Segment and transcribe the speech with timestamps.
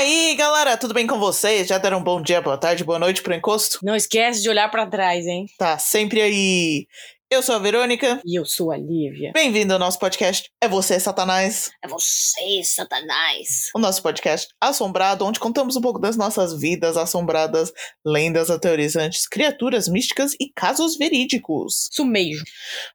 [0.00, 1.68] E aí, galera, tudo bem com vocês?
[1.68, 3.80] Já deram um bom dia, boa tarde, boa noite pro encosto?
[3.82, 5.44] Não esquece de olhar pra trás, hein?
[5.58, 6.86] Tá sempre aí.
[7.30, 8.18] Eu sou a Verônica.
[8.24, 9.30] E eu sou a Lívia.
[9.34, 10.50] Bem-vindo ao nosso podcast.
[10.58, 11.70] É você, Satanás.
[11.84, 13.68] É você, Satanás.
[13.74, 17.70] O nosso podcast assombrado, onde contamos um pouco das nossas vidas assombradas,
[18.02, 21.90] lendas aterrorizantes, criaturas místicas e casos verídicos.
[21.92, 22.42] Isso mesmo.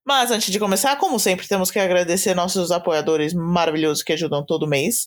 [0.03, 4.67] Mas antes de começar, como sempre, temos que agradecer nossos apoiadores maravilhosos que ajudam todo
[4.67, 5.05] mês.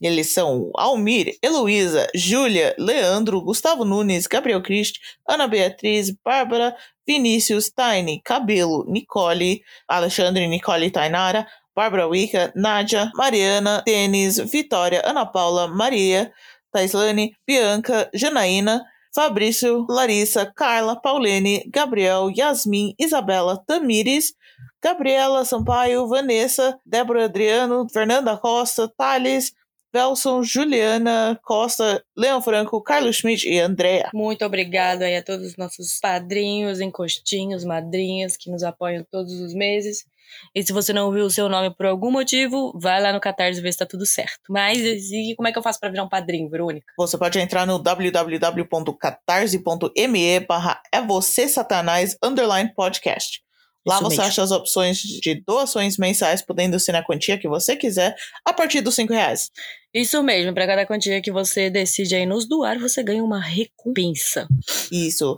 [0.00, 8.20] Eles são Almir, Heloísa, Júlia, Leandro, Gustavo Nunes, Gabriel Christ, Ana Beatriz, Bárbara, Vinícius, Taine,
[8.24, 16.32] Cabelo, Nicole, Alexandre, Nicole Tainara, Bárbara Wicca, Nádia, Mariana, Denis, Vitória, Ana Paula, Maria,
[16.72, 18.82] Taislane, Bianca, Janaína,
[19.14, 24.34] Fabrício, Larissa, Carla, Paulene, Gabriel, Yasmin, Isabela, Tamires,
[24.82, 29.52] Gabriela Sampaio, Vanessa, Débora Adriano, Fernanda Costa, Thales,
[29.92, 34.08] Velson, Juliana Costa, Leão Franco, Carlos Schmidt e Andréa.
[34.14, 39.52] Muito obrigada aí a todos os nossos padrinhos, encostinhos, madrinhas que nos apoiam todos os
[39.52, 40.06] meses.
[40.54, 43.60] E se você não viu o seu nome por algum motivo, vai lá no Catarse
[43.60, 44.40] ver se tá tudo certo.
[44.48, 46.86] Mas e como é que eu faço para virar um padrinho, Verônica?
[46.98, 53.42] Você pode entrar no www.catarse.me barra é você satanás underline podcast.
[53.86, 54.24] Lá Isso você mesmo.
[54.24, 58.80] acha as opções de doações mensais, podendo ser na quantia que você quiser, a partir
[58.80, 59.50] dos 5 reais.
[59.94, 64.48] Isso mesmo, para cada quantia que você decide aí nos doar, você ganha uma recompensa.
[64.90, 65.36] Isso.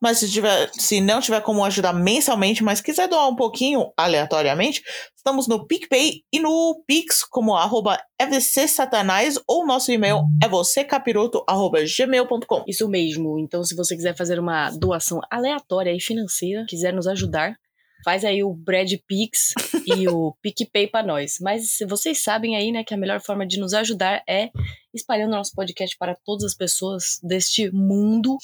[0.00, 4.80] Mas se, tiver, se não tiver como ajudar mensalmente, mas quiser doar um pouquinho aleatoriamente,
[5.16, 12.64] estamos no PicPay e no Pix como arroba evcsatanás ou nosso e-mail é vocêcapiroto.gmail.com.
[12.68, 13.40] Isso mesmo.
[13.40, 17.56] Então, se você quiser fazer uma doação aleatória e financeira, quiser nos ajudar,
[18.04, 19.52] faz aí o Brad Pix
[19.86, 21.38] e o PicPay pra nós.
[21.40, 24.50] Mas vocês sabem aí, né, que a melhor forma de nos ajudar é
[24.94, 28.36] espalhando nosso podcast para todas as pessoas deste mundo.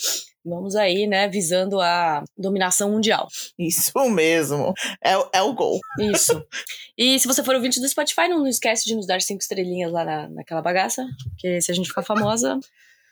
[0.44, 3.28] Vamos aí, né, visando a dominação mundial.
[3.58, 4.74] Isso mesmo.
[5.02, 5.78] É, o- é o gol.
[5.98, 6.42] Isso.
[6.98, 10.04] E se você for ouvinte do Spotify, não esquece de nos dar cinco estrelinhas lá
[10.04, 11.04] na, naquela bagaça.
[11.30, 12.60] Porque se a gente ficar famosa,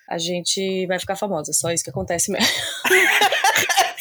[0.08, 1.52] a gente vai ficar famosa.
[1.54, 2.46] Só isso que acontece mesmo.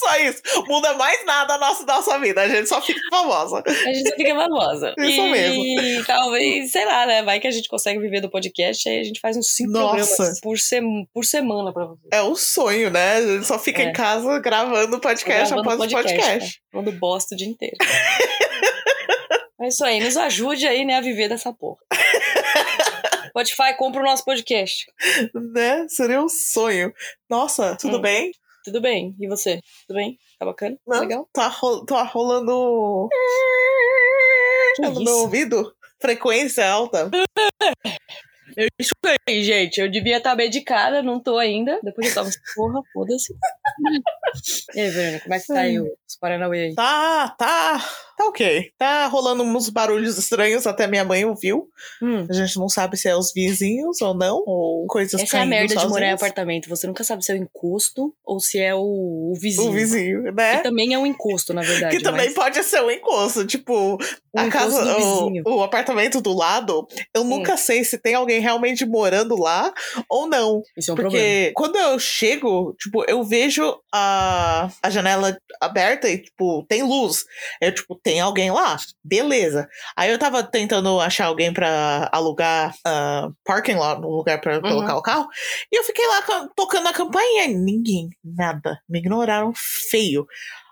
[0.10, 0.42] Só isso.
[0.68, 2.42] Muda mais nada a nossa, nossa vida.
[2.42, 3.64] A gente só fica famosa.
[3.66, 4.94] A gente só fica famosa.
[5.00, 5.64] Isso e, mesmo.
[5.64, 7.24] E talvez, sei lá, né?
[7.24, 10.16] Vai que a gente consegue viver do podcast, aí a gente faz uns cinco Nossa.
[10.16, 12.08] programas por, sem, por semana pra você.
[12.12, 13.18] É o sonho, né?
[13.18, 13.86] A gente só fica É.
[13.86, 16.16] em casa gravando podcast Gravando após podcast.
[16.16, 17.76] podcast, Quando bosta o dia inteiro.
[19.62, 21.80] é isso aí, nos ajude aí, né, a viver dessa porra.
[23.30, 24.86] Spotify, compra o nosso podcast.
[25.54, 25.86] Né?
[25.88, 26.92] Seria um sonho.
[27.30, 28.02] Nossa, tudo Hum.
[28.02, 28.32] bem?
[28.64, 29.16] Tudo bem?
[29.20, 29.62] E você?
[29.88, 30.18] Tudo bem?
[30.38, 30.76] Tá bacana?
[30.76, 31.30] Tá Não, legal?
[31.34, 33.08] Tá, ro tá rolando.
[34.76, 35.04] Que É no isso?
[35.04, 35.74] meu ouvido?
[36.02, 37.10] Frequência alta.
[38.58, 39.80] Eu escutei, gente.
[39.80, 41.80] Eu devia estar medicada, não tô ainda.
[41.84, 43.34] Depois eu tomo essa porra, foda-se.
[44.76, 46.76] e aí, Verônica, como é que tá aí os Paranauê aí?
[46.76, 47.78] Tá, tá.
[48.20, 48.70] Tá ok.
[48.78, 51.70] Tá rolando uns barulhos estranhos, até minha mãe ouviu.
[52.02, 55.42] Hum, A gente não sabe se é os vizinhos ou não, ou coisas essa é
[55.44, 56.68] a merda de morar em apartamento.
[56.68, 59.70] Você nunca sabe se é o encosto ou se é o, o vizinho.
[59.70, 60.58] O vizinho, Que né?
[60.58, 61.96] também é um encosto, na verdade.
[61.96, 63.48] Que também mas pode ser um encosto.
[63.48, 68.42] Tipo, o a casa, o, o apartamento do lado, eu nunca sei se tem alguém
[68.42, 69.74] realmente morando lá
[70.10, 70.62] ou não.
[70.76, 71.26] Isso é um problema.
[71.26, 77.24] Porque quando eu chego, tipo, eu vejo a, a janela aberta e, tipo, tem luz.
[77.62, 78.76] Eu, tipo, tem alguém lá.
[79.04, 79.68] Beleza.
[79.96, 84.96] Aí eu tava tentando achar alguém pra alugar ah, parking lot, um lugar pra colocar
[84.98, 85.28] o carro.
[85.72, 88.80] E eu fiquei lá ca- tocando a campainha e ninguém, nada.
[88.90, 90.26] Me ignoraram feio.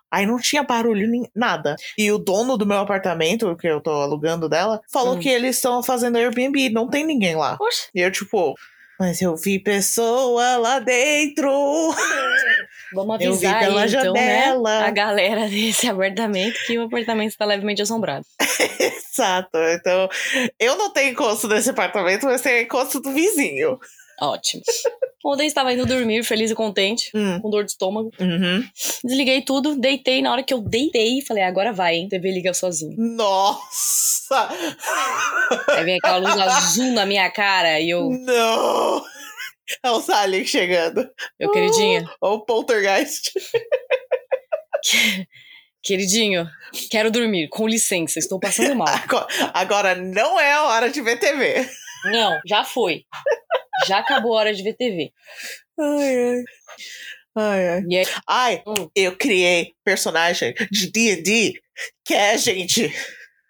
[0.09, 1.75] Aí não tinha barulho, nem nada.
[1.97, 5.19] E o dono do meu apartamento, que eu tô alugando dela, falou Hum.
[5.19, 7.57] que eles estão fazendo Airbnb, não tem ninguém lá.
[7.93, 8.55] E eu, tipo,
[8.99, 11.49] mas eu vi pessoa lá dentro.
[12.93, 14.43] vamos Eu vi avisar pela aí, então, né?
[14.43, 14.85] janela.
[14.85, 18.25] A galera desse apartamento que o apartamento está levemente assombrado.
[18.79, 19.57] Exato.
[19.57, 20.09] Então,
[20.59, 23.79] eu não tenho encosto nesse apartamento, mas tenho encosto do vizinho.
[24.21, 24.63] Ótimo.
[25.25, 27.39] Ontem estava indo dormir, feliz e contente, Hum.
[27.41, 28.11] com dor de estômago.
[28.19, 28.63] Uhum.
[29.03, 30.21] Desliguei tudo, deitei.
[30.21, 32.07] Na hora que eu deitei, falei, agora vai, hein?
[32.07, 32.95] TV liga sozinho.
[32.97, 34.47] Nossa!
[35.69, 39.03] Aí vem aquela luz azul na minha cara e eu, Não!
[39.83, 41.05] É o Sally chegando.
[41.39, 43.31] meu queridinho, Ou o Poltergeist.
[45.83, 46.47] queridinho,
[46.89, 48.87] quero dormir, com licença, estou passando mal.
[48.87, 51.67] Agora- Agora não é a hora de ver TV.
[52.05, 53.03] Não, já foi.
[53.85, 55.11] Já acabou a hora de ver TV.
[55.79, 56.43] Ai, ai.
[57.35, 57.83] Ai, ai.
[57.85, 58.89] Aí, Ai, Hum.
[58.95, 61.53] eu criei personagem de D&D
[62.03, 62.91] que é, gente,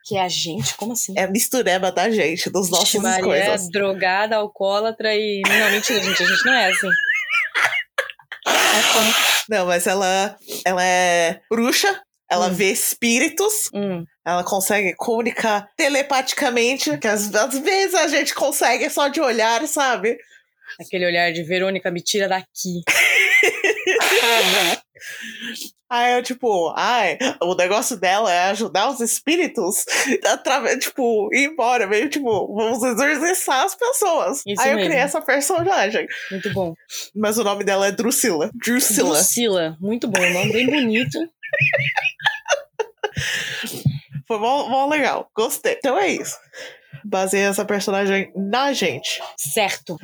[0.06, 0.74] Que é a gente?
[0.76, 1.14] Como assim?
[1.18, 3.68] É a mistureba da gente, dos nossos Maria coisas.
[3.68, 5.42] é drogada, alcoólatra e.
[5.48, 6.24] Não, mentira, gente.
[6.24, 6.88] A gente não é assim.
[8.48, 8.48] É
[8.94, 9.14] como-
[9.50, 12.54] Não, mas ela, ela é bruxa, ela Hum.
[12.54, 19.08] vê espíritos, Hum, ela consegue comunicar telepaticamente, que às, às vezes a gente consegue só
[19.08, 20.18] de olhar, sabe?
[20.80, 22.84] aquele olhar de Verônica, me tira daqui.
[25.90, 29.86] Aí eu, tipo, ai, o negócio dela é ajudar os espíritos
[30.28, 34.42] através, tipo, ir embora, meio tipo, vamos exorcizar as pessoas.
[34.46, 34.90] Isso Aí eu mesmo.
[34.90, 36.06] criei essa personagem.
[36.30, 36.74] Muito bom.
[37.16, 38.52] Mas o nome dela é Drusilla.
[38.54, 39.14] Drusilla.
[39.14, 39.78] Drusilla.
[39.80, 40.20] Muito bom.
[40.20, 41.18] Nome bem bonito.
[44.28, 45.30] Foi mó, mó legal.
[45.36, 45.76] Gostei.
[45.78, 46.36] Então é isso.
[47.06, 49.22] Baseei essa personagem na gente.
[49.38, 49.98] Certo.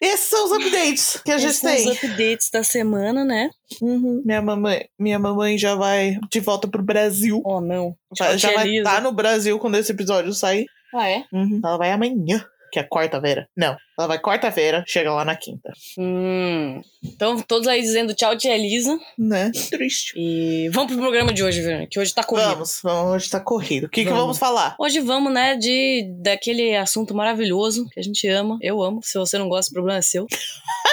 [0.00, 1.88] Esses são os updates que a gente Esses são tem.
[1.88, 3.50] os updates da semana, né?
[3.80, 4.22] Uhum.
[4.24, 7.40] Minha, mamãe, minha mamãe já vai de volta pro Brasil.
[7.44, 7.96] Oh, não.
[8.16, 10.66] Já, já vai estar no Brasil quando esse episódio sair.
[10.94, 11.24] Ah, é?
[11.32, 13.48] Ela vai amanhã, que é quarta-feira.
[13.56, 15.72] Não, ela vai quarta-feira, chega lá na quinta.
[15.98, 16.80] Hum.
[17.02, 18.98] Então, todos aí dizendo tchau, tia Elisa.
[19.18, 19.50] Né?
[19.70, 20.14] Triste.
[20.16, 22.50] E vamos pro programa de hoje, Verônica, que hoje tá corrido.
[22.50, 23.84] Vamos, vamos, hoje tá corrido.
[23.84, 24.22] O que, que Vamos.
[24.22, 24.76] vamos falar?
[24.78, 28.58] Hoje vamos, né, de daquele assunto maravilhoso que a gente ama.
[28.60, 29.00] Eu amo.
[29.02, 30.26] Se você não gosta, o problema é seu.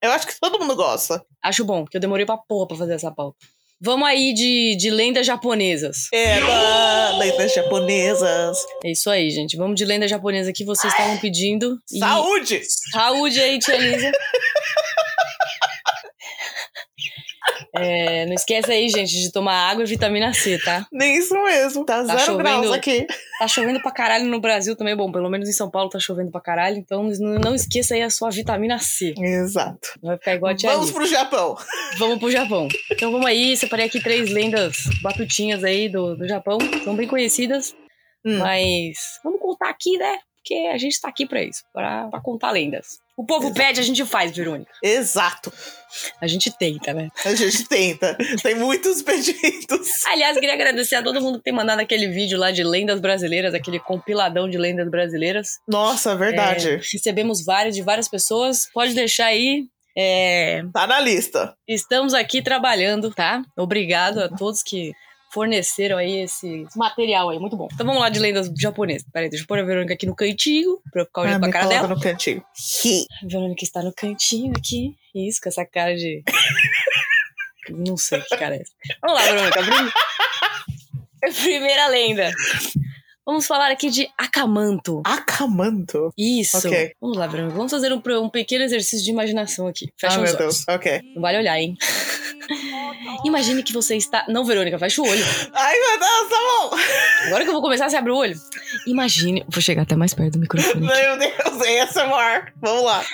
[0.00, 1.24] Eu acho que todo mundo gosta.
[1.42, 3.36] Acho bom, que eu demorei pra porra pra fazer essa pauta.
[3.80, 6.08] Vamos aí de, de lendas japonesas.
[6.12, 8.58] Eba, letras japonesas.
[8.84, 9.56] É isso aí, gente.
[9.56, 11.78] Vamos de lenda japonesa que vocês estavam pedindo.
[11.92, 12.60] E- Saúde!
[12.92, 14.10] Saúde aí, tia Elisa.
[17.84, 20.86] É, não esquece aí, gente, de tomar água e vitamina C, tá?
[20.92, 21.84] Nem isso mesmo.
[21.84, 22.74] Tá, Tá zero graus chovendo.
[22.74, 23.06] aqui.
[23.38, 24.96] Tá chovendo pra caralho no Brasil também.
[24.96, 26.76] Bom, pelo menos em São Paulo tá chovendo pra caralho.
[26.76, 29.14] Então não não esqueça aí a sua vitamina C.
[29.18, 29.88] Exato.
[30.02, 30.98] Vai ficar igual a tia Vamos Elisa.
[30.98, 31.56] pro Japão.
[31.98, 32.68] Vamos pro Japão.
[32.90, 36.58] Então vamos aí, separei aqui três lendas batutinhas aí do, do Japão.
[36.84, 37.74] São bem conhecidas,
[38.24, 38.38] Hum.
[38.38, 40.18] mas vamos contar aqui, né?
[40.36, 42.98] Porque a gente tá aqui pra isso, pra, pra contar lendas.
[43.18, 44.70] O povo pede, a gente faz, Verônica.
[44.80, 45.52] Exato.
[46.20, 47.08] A gente tenta, né?
[47.24, 48.16] A gente tenta.
[48.44, 49.88] Tem muitos pedidos.
[50.06, 53.54] Aliás, queria agradecer a todo mundo que tem mandado aquele vídeo lá de lendas brasileiras,
[53.54, 55.58] aquele compiladão de lendas brasileiras.
[55.66, 56.68] Nossa, verdade.
[56.68, 58.68] É, recebemos vários de várias pessoas.
[58.72, 59.64] Pode deixar aí.
[59.96, 61.56] É, Tá na lista.
[61.66, 63.42] estamos aqui trabalhando, tá?
[63.56, 64.92] Obrigado a todos que
[65.30, 67.68] forneceram aí esse material aí, muito bom.
[67.72, 69.06] Então vamos lá de lendas japonesas.
[69.12, 71.50] Peraí, deixa eu pôr a Verônica aqui no cantinho, pra eu ficar olhando Ah, pra
[71.52, 71.88] cara dela.
[71.88, 72.42] no cantinho.
[73.22, 74.94] A Verônica está no cantinho aqui.
[75.14, 76.22] Isso, com essa cara de.
[77.70, 78.72] Não sei que cara é essa.
[79.02, 79.62] Vamos lá, Verônica.
[79.62, 82.32] Prim- Primeira lenda.
[83.26, 85.02] Vamos falar aqui de Akamanto.
[85.04, 86.10] Acamanto.
[86.16, 86.56] Isso.
[86.66, 86.92] Ok.
[86.98, 87.54] Vamos lá, Verônica.
[87.54, 89.92] Vamos fazer um, um pequeno exercício de imaginação aqui.
[89.98, 90.64] Fecha ah, os meu olhos.
[90.64, 90.68] Deus.
[90.68, 91.02] Ok.
[91.14, 91.76] Não vale olhar, hein?
[93.24, 94.24] Imagine que você está.
[94.28, 95.24] Não, Verônica, fecha o olho.
[95.52, 96.76] Ai, meu Deus, tá bom.
[97.26, 98.34] Agora que eu vou começar, você abre o olho.
[98.86, 99.44] Imagine.
[99.48, 100.86] Vou chegar até mais perto do microfone.
[100.86, 101.00] aqui.
[101.02, 102.52] Meu Deus, ASMR.
[102.60, 103.04] Vamos lá.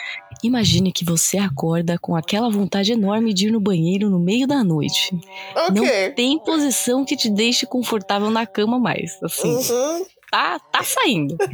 [0.42, 4.62] Imagine que você acorda com aquela vontade enorme de ir no banheiro no meio da
[4.62, 5.10] noite.
[5.72, 6.10] Não Ok.
[6.10, 9.18] tem posição que te deixe confortável na cama mais.
[9.22, 10.04] Assim, Uhum.
[10.30, 11.36] tá, tá saindo.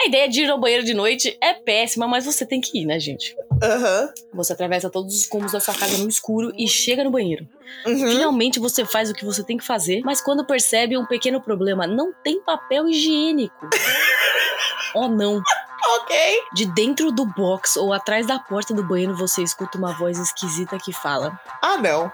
[0.00, 2.84] A ideia de ir ao banheiro de noite é péssima, mas você tem que ir,
[2.86, 3.34] né, gente?
[3.62, 4.12] Aham.
[4.34, 7.46] Você atravessa todos os cômodos da sua casa no escuro e chega no banheiro.
[7.86, 8.10] Uhum.
[8.10, 11.86] Finalmente você faz o que você tem que fazer, mas quando percebe um pequeno problema,
[11.86, 13.68] não tem papel higiênico.
[14.94, 15.42] oh não!
[15.84, 16.16] Ok.
[16.54, 20.78] De dentro do box ou atrás da porta do banheiro você escuta uma voz esquisita
[20.78, 22.10] que fala: Ah, não.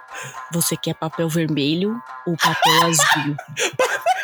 [0.52, 3.36] Você quer papel vermelho ou papel azul?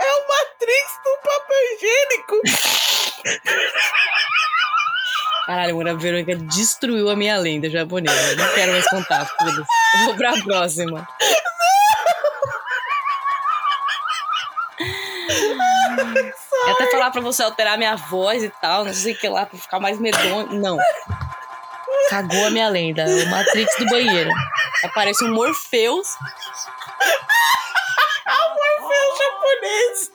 [0.00, 3.07] É o Matrix do papel higiênico.
[5.46, 8.36] Caralho, a Verônica destruiu a minha lenda japonesa.
[8.36, 9.26] Não quero mais contar.
[9.40, 11.08] Eu Vou pra próxima.
[16.66, 19.46] Eu até falar pra você alterar minha voz e tal, não sei o que lá,
[19.46, 20.52] pra ficar mais medonho.
[20.52, 20.76] Não.
[22.10, 23.04] Cagou a minha lenda.
[23.04, 24.30] O Matrix do banheiro.
[24.84, 26.08] Aparece um Morpheus.
[28.80, 30.10] Meu japonês.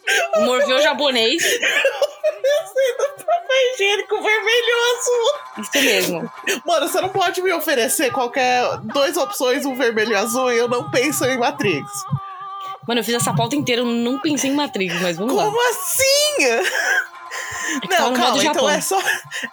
[0.45, 1.43] Morpheus japonês.
[1.43, 5.63] Oferecendo papel higiênico vermelho ou azul.
[5.63, 6.31] Isso mesmo.
[6.65, 10.67] Mano, você não pode me oferecer qualquer duas opções, um vermelho e azul, e eu
[10.67, 11.89] não penso em Matrix.
[12.87, 15.45] Mano, eu fiz essa pauta inteira, eu não pensei em Matrix, mas vamos lá.
[15.45, 16.43] Como assim?
[16.43, 16.61] É
[17.89, 18.69] Não, calma, então Japão.
[18.69, 19.01] é só,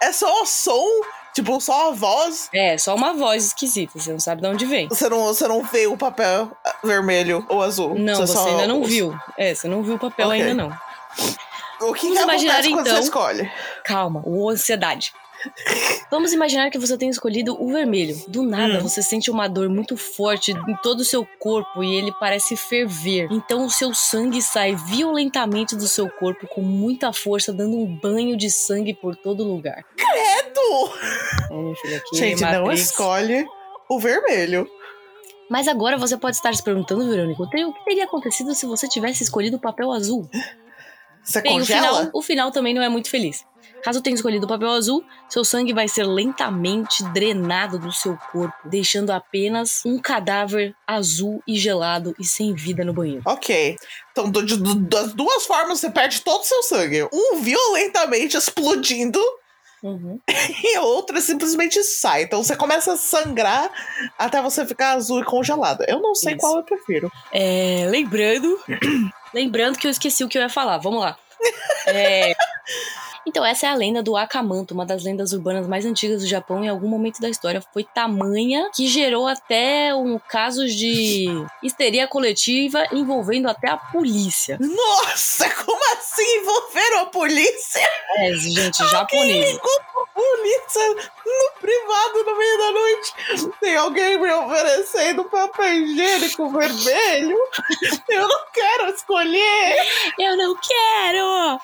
[0.01, 0.87] é só o som,
[1.33, 2.49] tipo, só a voz.
[2.53, 4.87] É, só uma voz esquisita, você não sabe de onde vem.
[4.87, 6.51] Você não, você não vê o papel
[6.83, 7.95] vermelho ou azul.
[7.97, 9.13] Não, você só- ainda não viu.
[9.37, 10.41] É, você não viu o papel Ok.
[10.41, 10.69] ainda não.
[11.81, 12.83] O que, Vamos que imaginar, então.
[12.85, 13.51] você escolhe?
[13.83, 15.13] Calma, o ansiedade.
[16.09, 18.15] Vamos imaginar que você tenha escolhido o vermelho.
[18.27, 18.81] Do nada, Hum.
[18.81, 23.27] você sente uma dor muito forte em todo o seu corpo e ele parece ferver.
[23.31, 28.35] Então, o seu sangue sai violentamente do seu corpo com muita força, dando um banho
[28.37, 29.83] de sangue por todo lugar.
[29.95, 30.91] Credo!
[31.51, 32.81] É, aqui, Gente, não Matrix.
[32.81, 33.45] escolhe
[33.89, 34.67] o vermelho.
[35.49, 39.21] Mas agora você pode estar se perguntando, Verônica, o que teria acontecido se você tivesse
[39.23, 40.29] escolhido o papel azul?
[41.23, 41.87] Você Bem, o congela?
[41.97, 43.45] final, o final também não é muito feliz.
[43.83, 48.55] Caso tenha escolhido o papel azul, seu sangue vai ser lentamente drenado do seu corpo,
[48.65, 53.21] deixando apenas um cadáver azul e gelado e sem vida no banheiro.
[53.25, 53.75] Ok.
[54.11, 57.07] Então, do- do- das duas formas, você perde todo o seu sangue.
[57.13, 59.19] Um violentamente explodindo
[60.63, 62.23] e a outra simplesmente sai.
[62.23, 63.69] Então você começa a sangrar
[64.17, 65.83] até você ficar azul e congelado.
[65.87, 66.39] Eu não sei Isso.
[66.39, 67.11] qual eu prefiro.
[67.31, 68.59] É, lembrando,
[69.33, 70.77] lembrando que eu esqueci o que eu ia falar.
[70.77, 71.17] Vamos lá.
[71.87, 72.35] É,
[73.25, 76.63] então essa é a lenda do Akamanto, uma das lendas urbanas mais antigas do Japão.
[76.63, 81.27] Em algum momento da história foi tamanha que gerou até um casos de
[81.63, 84.57] histeria coletiva envolvendo até a polícia.
[84.59, 87.87] Nossa, como assim envolveram a polícia?
[88.17, 89.51] É, gente, japonês.
[89.51, 93.13] Ligou polícia no privado no meio da noite.
[93.59, 97.37] Tem alguém me oferecendo papel higiênico vermelho?
[98.09, 99.75] Eu não quero escolher.
[100.19, 101.61] Eu não quero!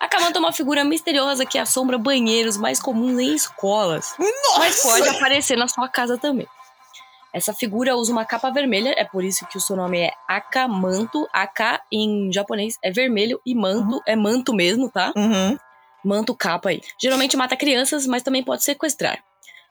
[0.00, 4.14] A Kamanto é uma figura misteriosa que assombra banheiros mais comuns em escolas.
[4.58, 5.12] Mas pode Nossa!
[5.12, 6.46] aparecer na sua casa também.
[7.32, 11.26] Essa figura usa uma capa vermelha, é por isso que o seu nome é Akamanto.
[11.32, 15.12] Aka em japonês é vermelho e manto é manto mesmo, tá?
[15.16, 15.58] Uhum.
[16.04, 16.80] Manto capa aí.
[17.00, 19.18] Geralmente mata crianças, mas também pode sequestrar.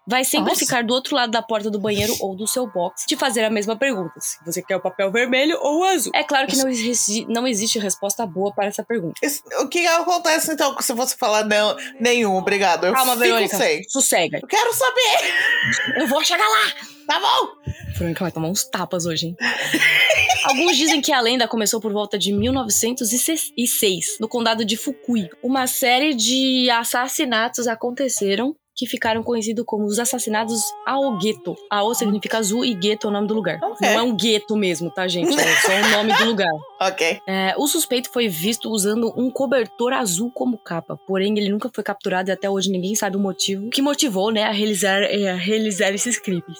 [0.05, 0.59] Vai sempre Nossa.
[0.59, 3.49] ficar do outro lado da porta do banheiro ou do seu box te fazer a
[3.49, 6.11] mesma pergunta: se você quer o papel vermelho ou o azul.
[6.13, 9.13] É claro que não, existe- não existe resposta boa para essa pergunta.
[9.23, 12.85] Esse- O que acontece então se você falar não, nenhum, obrigado?
[12.85, 13.55] Eu Calma, fico Verônica.
[13.57, 13.83] sem.
[13.87, 14.39] Sossega.
[14.41, 16.01] Eu quero saber!
[16.01, 16.73] Eu vou chegar lá!
[17.07, 17.71] Tá bom?
[17.97, 19.35] Verônica vai tomar uns tapas hoje, hein?
[20.45, 25.29] Alguns dizem que a lenda começou por volta de 1906, no condado de Fukui.
[25.41, 31.55] Uma série de assassinatos aconteceram que ficaram conhecidos como os assassinatos Aogeto.
[31.69, 33.59] Ao significa azul e gueto é o nome do lugar.
[33.61, 33.87] Ok.
[33.87, 35.33] Não é um gueto mesmo, tá, gente?
[35.39, 36.51] É só o nome do lugar.
[36.87, 37.21] Ok.
[37.27, 41.83] É, o suspeito foi visto usando um cobertor azul como capa, porém ele nunca foi
[41.83, 45.35] capturado e até hoje ninguém sabe o motivo que motivou, né, a realizar, é, a
[45.35, 46.57] realizar esses crimes.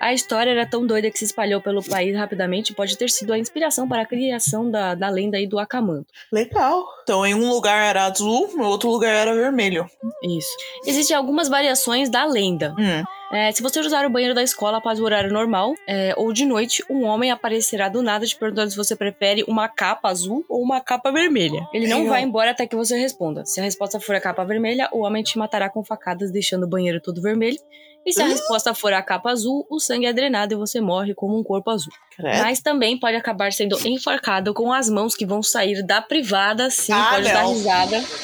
[0.00, 3.32] A história era tão doida que se espalhou pelo país rapidamente e pode ter sido
[3.32, 6.06] a inspiração para a criação da, da lenda aí do Akamanto.
[6.32, 6.84] Legal.
[7.02, 9.86] Então, em um lugar era azul, no outro lugar era vermelho.
[10.22, 10.48] Isso.
[10.86, 12.74] Existem algumas variações da lenda.
[12.78, 13.04] Hum.
[13.34, 16.44] É, se você usar o banheiro da escola após o horário normal é, ou de
[16.44, 20.62] noite, um homem aparecerá do nada te perguntando se você prefere uma capa azul ou
[20.62, 21.66] uma capa vermelha.
[21.72, 23.44] Ele não vai embora até que você responda.
[23.44, 26.68] Se a resposta for a capa vermelha, o homem te matará com facadas, deixando o
[26.68, 27.58] banheiro todo vermelho.
[28.06, 31.14] E se a resposta for a capa azul, o sangue é drenado e você morre
[31.14, 31.92] como um corpo azul.
[32.14, 32.38] Credo.
[32.38, 36.92] Mas também pode acabar sendo enforcado com as mãos que vão sair da privada, sim,
[36.92, 37.52] Ah, pode dar não.
[37.54, 38.04] risada.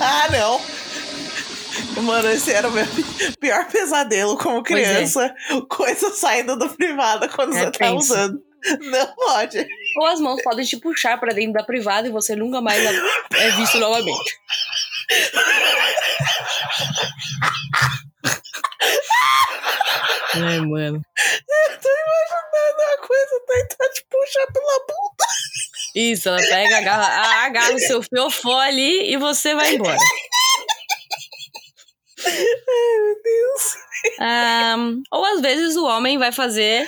[0.00, 0.83] Ah, não.
[2.02, 2.84] Mano, esse era o meu
[3.40, 4.62] pior pesadelo como é.
[4.62, 5.34] criança.
[5.68, 8.12] Coisa saindo do privado quando É você tá tenso.
[8.12, 8.42] usando.
[8.80, 9.66] Não pode.
[10.00, 12.82] Ou as mãos podem te puxar pra dentro da privada e você nunca mais
[13.34, 14.38] é visto novamente.
[20.34, 21.00] Ai, mano.
[21.82, 25.24] Tô imaginando uma coisa tentar te puxar pela bunda.
[25.94, 29.96] Isso, ela pega, agarra, agarra o seu fiofó ali e você vai embora.
[32.26, 33.76] Meu Deus.
[34.20, 36.86] Ahn, ou às vezes o homem vai fazer,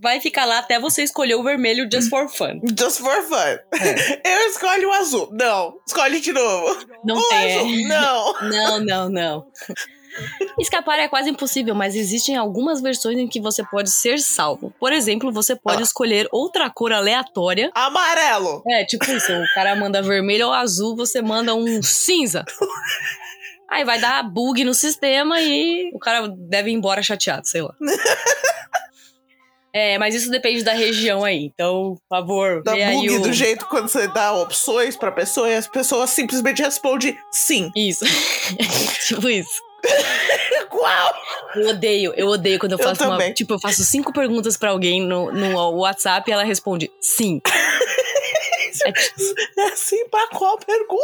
[0.00, 2.60] vai ficar lá até você escolher o vermelho just for fun.
[2.78, 3.58] Just for fun.
[4.24, 5.28] Eu escolho o azul.
[5.32, 5.74] Não.
[5.86, 6.86] Escolhe de novo.
[7.04, 7.56] Não o tem.
[7.56, 7.88] azul.
[7.88, 8.34] Não.
[8.50, 9.46] Não, não, não.
[10.58, 14.72] Escapar é quase impossível, mas existem algumas versões em que você pode ser salvo.
[14.80, 15.84] Por exemplo, você pode Ah.
[15.84, 17.70] escolher outra cor aleatória.
[17.74, 18.62] Amarelo.
[18.66, 22.46] É, tipo isso, o cara manda vermelho ou azul, você manda um cinza.
[23.68, 27.74] Aí vai dar bug no sistema e o cara deve ir embora chateado, sei lá.
[29.78, 31.44] É, mas isso depende da região aí.
[31.54, 33.20] Então, por favor, Dá bug o...
[33.20, 37.70] do jeito quando você dá opções pra pessoa e as pessoas simplesmente respondem sim.
[37.76, 38.02] Isso.
[39.06, 39.60] tipo isso.
[40.70, 41.14] Qual?
[41.54, 43.18] Eu odeio, eu odeio quando eu Eu faço uma.
[43.18, 43.34] também.
[43.34, 47.42] Tipo, eu faço cinco perguntas pra alguém no, no WhatsApp e ela responde sim.
[48.84, 49.20] É tipo,
[49.58, 51.02] É assim pra qual pergunta?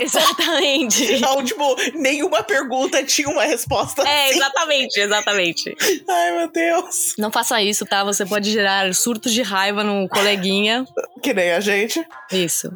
[0.00, 1.18] exatamente.
[1.20, 4.02] Não, tipo, nenhuma pergunta tinha uma resposta.
[4.02, 4.36] É, assim.
[4.36, 5.76] exatamente, exatamente.
[6.08, 7.14] Ai, meu Deus.
[7.18, 8.04] Não faça isso, tá?
[8.04, 10.84] Você pode gerar surtos de raiva no coleguinha.
[11.22, 12.04] Que nem a gente.
[12.32, 12.70] Isso.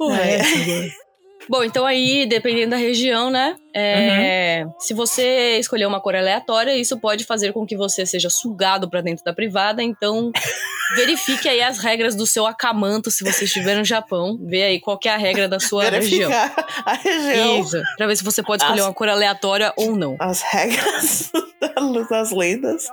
[0.00, 1.05] É.
[1.48, 3.56] Bom, então aí, dependendo da região, né?
[3.74, 4.72] É, Uhum.
[4.80, 9.00] Se você escolher uma cor aleatória, isso pode fazer com que você seja sugado pra
[9.00, 9.82] dentro da privada.
[9.82, 10.32] Então,
[10.96, 14.38] verifique aí as regras do seu acamanto se você estiver no Japão.
[14.42, 16.28] Vê aí qual que é a regra da sua região.
[16.30, 17.60] Verificar a região.
[17.60, 20.16] Isso, pra ver se você pode escolher As- uma cor aleatória ou não.
[20.18, 21.30] As regras
[22.10, 22.86] das lendas.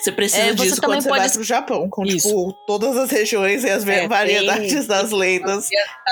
[0.00, 2.28] Você precisa É, você disso também quando você pode vai es- pro Japão, com Isso.
[2.28, 5.68] tipo todas as regiões e as É, variedades tem- das lendas.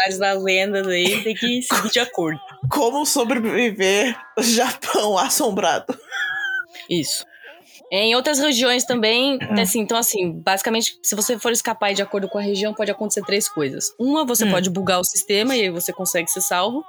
[0.07, 2.41] As das lendas aí tem que seguir de acordo.
[2.71, 5.99] Como sobreviver Japão assombrado.
[6.89, 7.25] Isso.
[7.91, 9.61] Em outras regiões também, Hum.
[9.61, 13.23] assim, então assim, basicamente, se você for escapar de acordo com a região, pode acontecer
[13.23, 13.93] três coisas.
[13.99, 14.51] Uma, você Hum.
[14.51, 16.83] pode bugar o sistema e aí você consegue ser salvo.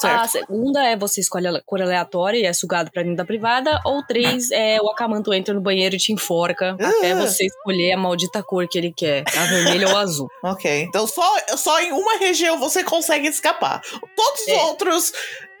[0.00, 0.20] Certo.
[0.22, 3.80] A segunda é você escolhe a cor aleatória e é sugado pra dentro da privada.
[3.84, 7.16] Ou três, é o acamanto entra no banheiro e te enforca até Ah.
[7.16, 10.28] você escolher a maldita cor que ele quer, a vermelha ou a azul.
[10.42, 11.22] Ok, então só,
[11.56, 13.80] só em uma região você consegue escapar.
[14.16, 14.62] Todos os É.
[14.64, 15.12] outros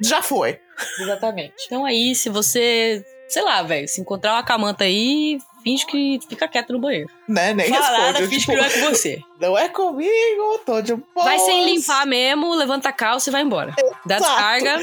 [0.02, 0.58] já foi.
[1.00, 1.54] Exatamente.
[1.66, 5.38] Então aí, se você, sei lá, velho, se encontrar uma camanta aí,
[5.68, 7.10] finge que fica quieto no banheiro.
[7.28, 7.52] Né?
[7.52, 8.06] Nem Fala responde.
[8.06, 9.22] nada, finge tipo, que não é com você.
[9.40, 11.24] não é comigo, tô de boa.
[11.24, 13.74] Vai sem limpar mesmo, levanta a calça e vai embora.
[14.06, 14.80] Dá descarga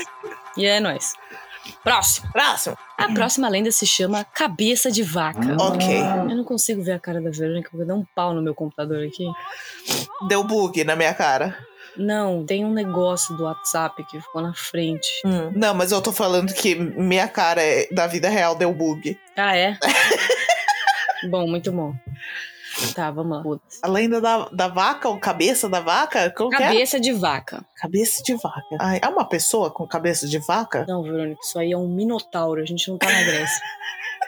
[0.58, 1.14] e é nóis.
[1.84, 2.32] Próximo.
[2.32, 2.78] Próximo.
[2.98, 5.58] A próxima lenda se chama Cabeça de Vaca.
[5.60, 5.88] Ok.
[6.30, 9.06] Eu não consigo ver a cara da Verônica, vou dar um pau no meu computador
[9.06, 9.26] aqui.
[10.28, 11.58] Deu bug na minha cara.
[11.98, 15.08] Não, tem um negócio do WhatsApp que ficou na frente.
[15.26, 15.52] Hum.
[15.56, 19.18] Não, mas eu tô falando que minha cara é, da vida real deu bug.
[19.36, 19.78] Ah, é?
[21.30, 21.94] bom, muito bom.
[22.94, 23.60] Tá, vamos lá.
[23.82, 26.30] A lenda da, da vaca, ou cabeça da vaca?
[26.32, 26.58] Como é?
[26.58, 27.66] Cabeça de vaca.
[27.78, 28.78] Cabeça de vaca.
[28.80, 30.86] Ai, é uma pessoa com cabeça de vaca?
[30.88, 32.62] Não, Verônica, isso aí é um minotauro.
[32.62, 33.62] A gente não tá na Grécia.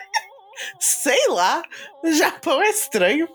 [0.80, 1.62] Sei lá.
[2.02, 3.28] O Japão é estranho.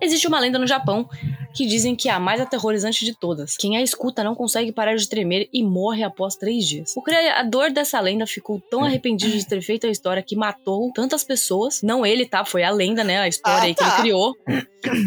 [0.00, 1.08] Existe uma lenda no Japão
[1.54, 3.56] que dizem que é a mais aterrorizante de todas.
[3.56, 6.92] Quem a escuta não consegue parar de tremer e morre após três dias.
[6.96, 11.24] O criador dessa lenda ficou tão arrependido de ter feito a história que matou tantas
[11.24, 11.80] pessoas.
[11.82, 12.44] Não ele, tá?
[12.44, 13.20] Foi a lenda, né?
[13.20, 13.96] A história Ah, aí que ele tá.
[13.96, 14.36] criou.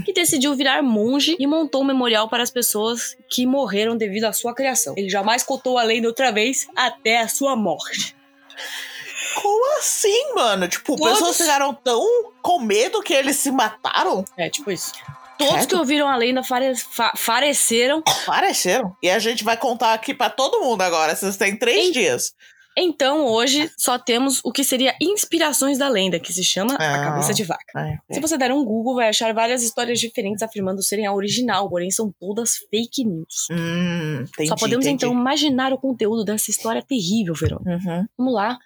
[0.05, 4.33] Que decidiu virar monge e montou um memorial para as pessoas que morreram devido à
[4.33, 4.93] sua criação.
[4.97, 8.15] Ele jamais contou a lenda outra vez até a sua morte.
[9.35, 10.67] Como assim, mano?
[10.67, 14.23] Tipo, Todos- pessoas ficaram tão com medo que eles se mataram?
[14.37, 14.91] É, tipo isso.
[15.37, 15.67] Todos Credo.
[15.69, 18.95] que ouviram a lenda fare- fa- faleceram Pareceram.
[19.01, 21.15] E a gente vai contar aqui pra todo mundo agora.
[21.15, 22.33] Vocês têm três dias.
[22.81, 27.03] Então, hoje, só temos o que seria inspirações da lenda, que se chama A Ah.
[27.11, 27.63] Cabeça de Vaca.
[27.75, 31.69] Ai, Se você der um Google, vai achar várias histórias diferentes afirmando serem a original,
[31.69, 33.47] porém são todas fake news.
[33.51, 35.05] Hum, entendi, só podemos, entendi.
[35.05, 37.69] então, imaginar o conteúdo dessa história terrível, Verônica.
[37.71, 38.05] Uhum.
[38.17, 38.57] Vamos lá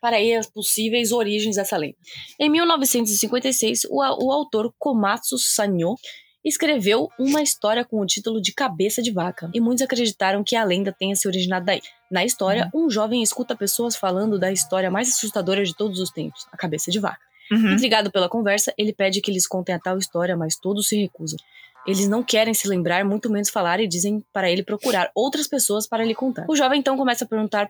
[0.00, 1.96] para aí as possíveis origens dessa lenda.
[2.38, 5.94] Em 1956, o, a- o autor Komatsu Sanyo
[6.44, 10.64] escreveu uma história com o título de Cabeça de Vaca, e muitos acreditaram que a
[10.64, 11.82] lenda tenha se originado daí.
[12.10, 16.46] Na história, um jovem escuta pessoas falando da história mais assustadora de todos os tempos,
[16.50, 17.20] a cabeça de vaca.
[17.50, 17.72] Uhum.
[17.72, 21.38] Intrigado pela conversa, ele pede que eles contem a tal história, mas todos se recusam.
[21.86, 25.86] Eles não querem se lembrar, muito menos falar, e dizem para ele procurar outras pessoas
[25.86, 26.44] para lhe contar.
[26.48, 27.68] O jovem então começa a perguntar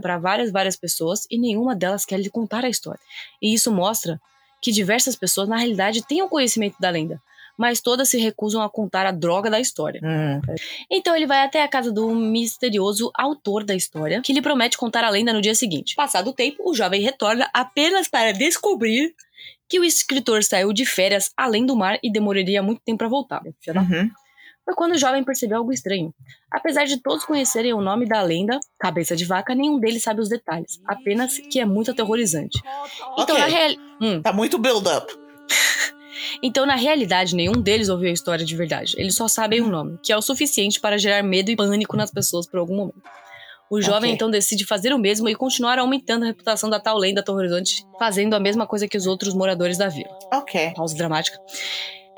[0.00, 3.00] para várias, várias pessoas e nenhuma delas quer lhe contar a história.
[3.40, 4.20] E isso mostra
[4.62, 7.20] que diversas pessoas, na realidade, têm o conhecimento da lenda,
[7.60, 10.00] mas todas se recusam a contar a droga da história.
[10.02, 10.40] Hum.
[10.90, 15.04] Então ele vai até a casa do misterioso autor da história, que lhe promete contar
[15.04, 15.94] a lenda no dia seguinte.
[15.94, 19.14] Passado o tempo, o jovem retorna apenas para descobrir
[19.68, 23.42] que o escritor saiu de férias além do mar e demoraria muito tempo para voltar.
[23.44, 24.10] Uhum.
[24.64, 26.14] foi quando o jovem percebeu algo estranho.
[26.50, 30.30] Apesar de todos conhecerem o nome da lenda, Cabeça de Vaca, nenhum deles sabe os
[30.30, 32.58] detalhes, apenas que é muito aterrorizante.
[33.18, 33.38] Então, Ok.
[33.38, 33.70] na, real...
[34.00, 35.12] hum, Tá muito build-up.
[36.42, 38.94] então, na realidade, nenhum deles ouviu a história de verdade.
[38.96, 42.10] Eles só sabem o nome, que é o suficiente para gerar medo e pânico nas
[42.10, 43.02] pessoas por algum momento.
[43.70, 44.14] O jovem Ok.
[44.14, 48.34] então decide fazer o mesmo e continuar aumentando a reputação da tal lenda aterrorizante, fazendo
[48.34, 50.10] a mesma coisa que os outros moradores da vila.
[50.32, 50.72] Ok.
[50.74, 51.38] Pausa dramática.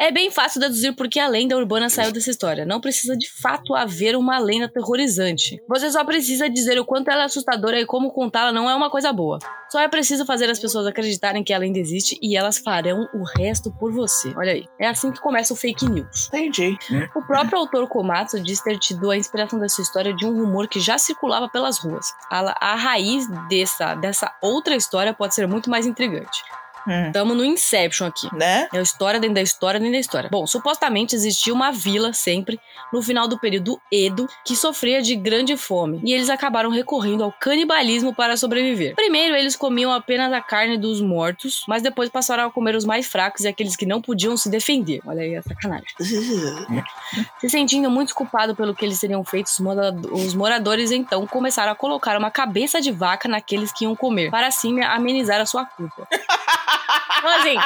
[0.03, 2.67] É bem fácil deduzir por que a lenda urbana saiu dessa história.
[2.67, 5.62] Não precisa de fato haver uma lenda aterrorizante.
[5.69, 8.91] Você só precisa dizer o quanto ela é assustadora e como contá-la não é uma
[8.91, 9.38] coisa boa.
[9.71, 13.23] Só é preciso fazer as pessoas acreditarem que a lenda existe e elas farão o
[13.38, 14.35] resto por você.
[14.37, 14.67] Olha aí.
[14.77, 16.27] É assim que começa o fake news.
[16.35, 16.77] Entendi.
[17.15, 20.81] O próprio autor Komatsu diz ter tido a inspiração dessa história de um rumor que
[20.81, 22.07] já circulava pelas ruas.
[22.29, 26.43] A, a raiz dessa, dessa outra história pode ser muito mais intrigante.
[26.87, 28.29] Hum, Tamo no Inception aqui.
[28.35, 28.68] né?
[28.73, 30.29] É a história dentro da história dentro da história.
[30.31, 32.59] Bom, supostamente existia uma vila sempre,
[32.92, 36.01] no final do período Edo, que sofria de grande fome.
[36.05, 38.95] E eles acabaram recorrendo ao canibalismo para sobreviver.
[38.95, 43.07] Primeiro, eles comiam apenas a carne dos mortos, mas depois passaram a comer os mais
[43.07, 45.01] fracos e aqueles que não podiam se defender.
[45.07, 45.87] Olha aí a sacanagem.
[47.40, 51.73] Se sentindo muito culpado pelo que eles teriam feito, os mora- os moradores então começaram
[51.73, 55.64] a colocar uma cabeça de vaca naqueles que iam comer, para assim amenizar a sua
[55.64, 56.07] culpa.
[57.18, 57.56] Então, assim,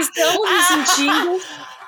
[0.00, 1.40] estamos nos sentindo,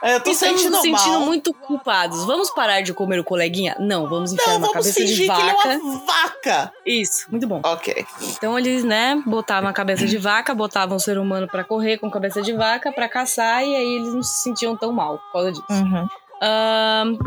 [0.03, 1.21] Eu tô estamos sentindo, nos sentindo mal.
[1.21, 2.25] muito culpados.
[2.25, 3.77] Vamos parar de comer o coleguinha?
[3.79, 5.69] Não, vamos enfiar Não, uma vamos cabeça de fingir que ele vaca.
[5.73, 6.73] é uma vaca.
[6.85, 7.61] Isso, muito bom.
[7.65, 8.05] Ok.
[8.23, 12.11] Então eles, né, botavam a cabeça de vaca, botavam o ser humano pra correr com
[12.11, 15.53] cabeça de vaca, pra caçar, e aí eles não se sentiam tão mal por causa
[15.53, 15.65] disso.
[15.71, 16.09] Uhum.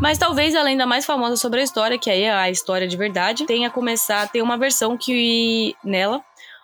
[0.01, 2.97] Mas talvez a lenda mais famosa sobre a história, que aí é a história de
[2.97, 6.21] verdade, tenha começar, tem uma versão que nela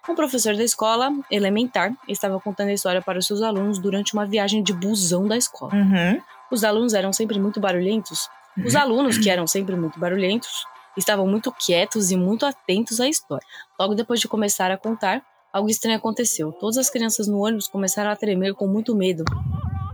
[0.10, 4.26] um professor da escola elementar estava contando a história para os seus alunos durante uma
[4.26, 5.74] viagem de busão da escola.
[5.74, 6.22] Uhum.
[6.52, 8.28] Os alunos eram sempre muito barulhentos.
[8.66, 10.66] Os alunos, que eram sempre muito barulhentos,
[10.98, 13.46] estavam muito quietos e muito atentos à história.
[13.80, 15.22] Logo depois de começar a contar,
[15.54, 16.52] algo estranho aconteceu.
[16.52, 19.24] Todas as crianças no ônibus começaram a tremer com muito medo.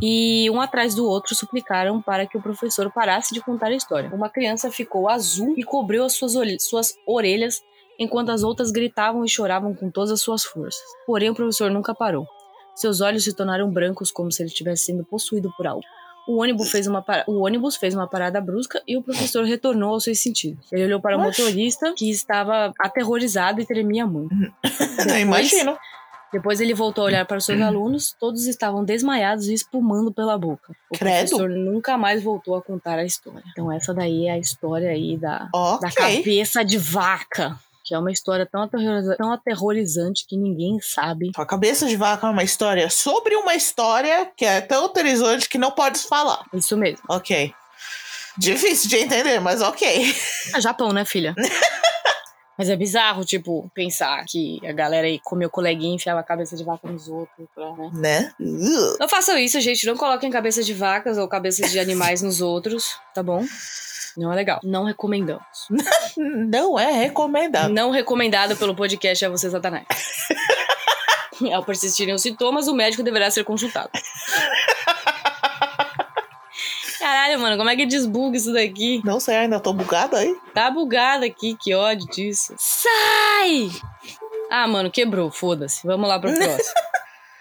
[0.01, 4.13] E um atrás do outro suplicaram para que o professor parasse de contar a história.
[4.13, 7.61] Uma criança ficou azul e cobriu as suas, suas orelhas,
[7.99, 10.83] enquanto as outras gritavam e choravam com todas as suas forças.
[11.05, 12.25] Porém, o professor nunca parou.
[12.75, 15.83] Seus olhos se tornaram brancos como se ele estivesse sendo possuído por algo.
[16.27, 20.03] O ônibus, fez uma o ônibus fez uma parada brusca e o professor retornou aos
[20.03, 20.67] seus sentidos.
[20.73, 24.35] Ele olhou para o motorista, que estava aterrorizado e tremia muito.
[25.09, 25.77] Eu imagino.
[26.33, 30.37] Depois ele voltou a olhar para os seus alunos, todos estavam desmaiados e espumando pela
[30.37, 30.73] boca.
[30.91, 31.29] O Credo.
[31.29, 33.41] professor nunca mais voltou a contar a história.
[33.53, 36.17] Então essa daí é a história aí da, da Ok.
[36.17, 37.57] cabeça de vaca.
[37.87, 41.31] Que é uma história tão, aterroriza- tão aterrorizante que ninguém sabe.
[41.37, 45.57] A cabeça de vaca é uma história sobre uma história que é tão aterrorizante que
[45.57, 46.43] não podes falar.
[46.53, 46.99] Isso mesmo.
[47.07, 47.53] Ok.
[48.37, 50.13] Difícil de entender, mas ok.
[50.53, 51.33] É Japão, né, filha?
[52.57, 56.55] Mas é bizarro, tipo, pensar que a galera aí comeu coleguinha e enfiava a cabeça
[56.55, 57.89] de vaca nos outros, né?
[57.93, 58.33] Né?
[58.39, 58.97] Uh.
[58.99, 59.85] Não façam isso, gente.
[59.85, 63.45] Não coloquem cabeça de vacas ou cabeças de animais nos outros, tá bom?
[64.17, 64.59] Não é legal.
[64.63, 65.67] Não recomendamos.
[66.17, 67.71] Não é recomendado.
[67.71, 69.85] Não recomendado pelo podcast É Você Satanás.
[71.53, 73.91] Ao persistirem os sintomas, o médico deverá ser consultado.
[77.07, 79.01] Caralho, mano, como é que desbuga isso daqui?
[79.05, 80.35] Não sei, ainda tô bugado aí.
[80.53, 82.53] Tá bugado aqui, que ódio disso.
[82.57, 83.69] Sai!
[84.51, 85.87] Ah, mano, quebrou, foda-se.
[85.87, 86.73] Vamos lá pro próximo.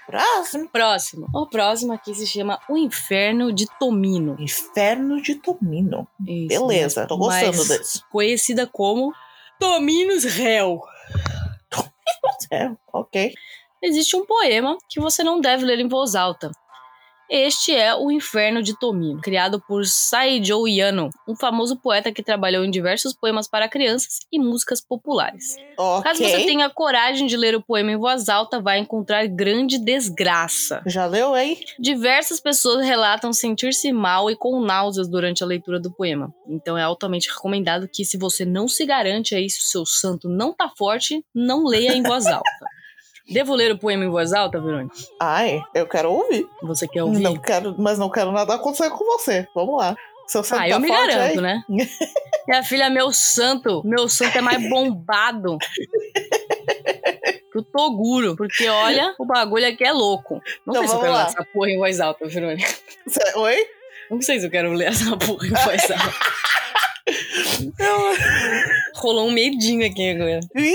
[0.06, 0.68] Próximo.
[0.68, 1.26] próximo.
[1.34, 4.36] O próximo aqui se chama O Inferno de Tomino.
[4.38, 6.06] Inferno de Tomino.
[6.24, 8.04] Isso, Beleza, tô gostando mas desse.
[8.08, 9.12] Conhecida como
[9.58, 10.80] Tominos Hell.
[12.52, 13.32] É, ok.
[13.82, 16.52] Existe um poema que você não deve ler em voz alta.
[17.28, 22.64] Este é O Inferno de Tomino, criado por Saijo Yano, um famoso poeta que trabalhou
[22.64, 25.56] em diversos poemas para crianças e músicas populares.
[26.04, 30.82] Caso você tenha coragem de ler o poema em voz alta, vai encontrar grande desgraça.
[30.86, 31.58] Já leu aí?
[31.80, 36.32] Diversas pessoas relatam sentir-se mal e com náuseas durante a leitura do poema.
[36.48, 40.28] Então é altamente recomendado que, se você não se garante aí se o seu santo
[40.28, 42.75] não tá forte, não leia em voz alta.
[43.28, 44.94] Devo ler o poema em voz alta, Verônica?
[45.20, 46.46] Ai, eu quero ouvir.
[46.62, 47.20] Você quer ouvir?
[47.20, 49.46] Não quero, mas não quero nada acontecer com você.
[49.54, 49.96] Vamos lá.
[50.28, 51.40] Seu santo Ah, eu tá me forte garanto, aí?
[51.40, 51.64] né?
[52.48, 55.58] Minha filha, meu santo, meu santo é mais bombado
[57.52, 58.36] que o Toguro.
[58.36, 60.40] Porque, olha, o bagulho aqui é louco.
[60.64, 61.22] Não Então sei se eu quero lá.
[61.22, 62.68] ler essa porra em voz alta, Verônica.
[63.08, 63.66] Cê- Oi?
[64.10, 66.14] Não sei se eu quero ler essa porra em voz alta.
[68.96, 70.40] Rolou um medinho aqui agora.
[70.56, 70.74] Ih,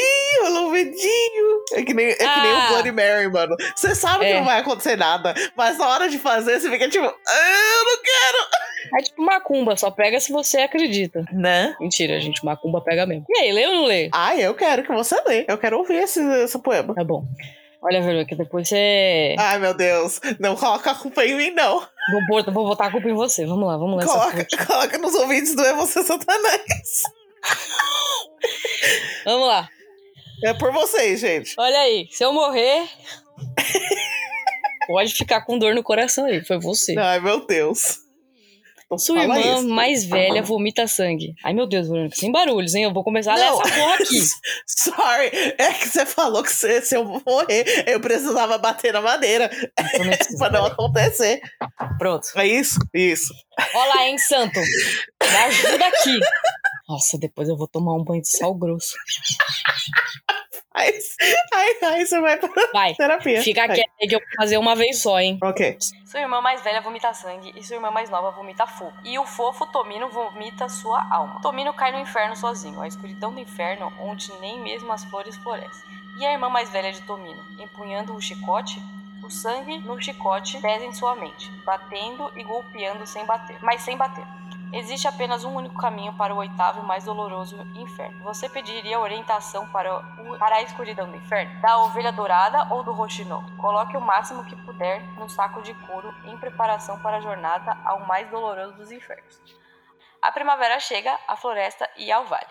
[0.62, 1.64] rolou medinho.
[1.74, 2.66] É que nem, é que nem Ah.
[2.66, 3.56] o Bloody Mary, mano.
[3.76, 4.38] Você sabe que É.
[4.40, 8.02] não vai acontecer nada, mas na hora de fazer, você fica tipo, ah, eu não
[8.04, 8.98] quero.
[9.00, 11.24] É tipo macumba, só pega se você acredita.
[11.32, 11.76] Né?
[11.80, 13.26] Mentira, gente, macumba pega mesmo.
[13.30, 14.10] E aí, lê ou não lê?
[14.14, 15.46] Ai, eu quero que você lê.
[15.48, 16.94] Eu quero ouvir esse, esse poema.
[16.96, 17.24] Tá bom.
[17.84, 19.36] Olha, Verônica, depois você.
[19.40, 20.20] Ai, meu Deus.
[20.40, 21.80] Não coloca a culpa em mim, não.
[21.80, 23.44] Vou, botar- vou botar a culpa em você.
[23.46, 24.06] Vamos lá, vamos lá.
[24.06, 27.02] Coloca, coloca nos ouvidos do É Você Satanás.
[29.26, 29.68] Vamos lá.
[30.44, 31.54] É por vocês, gente.
[31.58, 32.88] Olha aí, se eu morrer.
[34.88, 36.96] pode ficar com dor no coração aí, foi você.
[36.98, 38.00] Ai, meu Deus.
[38.92, 39.70] Não Sua irmã isso.
[39.70, 41.34] mais velha vomita sangue.
[41.46, 42.84] Ai, meu Deus, Verônica, sem barulhos, hein?
[42.84, 44.22] Eu vou começar a ler essa porra aqui.
[44.68, 49.50] Sorry, é que você falou que se, se eu morrer, eu precisava bater na madeira
[49.80, 50.06] Então
[50.38, 51.40] pra não acontecer.
[51.98, 52.28] Pronto.
[52.36, 52.80] É isso?
[52.94, 53.34] Isso.
[53.74, 54.60] Olha lá, hein, santo.
[54.60, 56.20] Me ajuda aqui.
[56.92, 58.98] Nossa, depois eu vou tomar um banho de sal grosso.
[60.74, 60.98] Aí,
[61.54, 62.96] aí, aí você vai pra Vai.
[62.96, 63.42] terapia.
[63.44, 63.76] Fica Vai.
[63.76, 65.38] quieto aí que eu vou fazer uma vez só, hein?
[65.44, 65.78] Ok.
[66.06, 68.94] Sua irmã mais velha vomita sangue e sua irmã mais nova vomita fogo.
[69.04, 71.42] E o fofo Tomino vomita sua alma.
[71.42, 75.84] Tomino cai no inferno sozinho, a escuridão do inferno onde nem mesmo as flores florescem.
[76.18, 78.82] E a irmã mais velha de Tomino, empunhando o chicote,
[79.24, 83.98] o sangue no chicote pesa em sua mente, batendo e golpeando sem bater, mas sem
[83.98, 84.26] bater.
[84.74, 88.24] Existe apenas um único caminho para o oitavo e mais doloroso inferno.
[88.24, 91.60] Você pediria orientação para, o, para a escuridão do inferno?
[91.60, 93.44] Da ovelha dourada ou do roxinol?
[93.60, 98.08] Coloque o máximo que puder no saco de couro em preparação para a jornada ao
[98.08, 99.42] mais doloroso dos infernos.
[100.22, 102.48] A primavera chega, a floresta e ao vale.